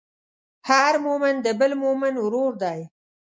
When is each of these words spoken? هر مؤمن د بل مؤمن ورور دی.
هر 0.69 0.93
مؤمن 1.05 1.35
د 1.45 1.47
بل 1.59 1.71
مؤمن 1.83 2.13
ورور 2.23 2.53
دی. 2.63 2.79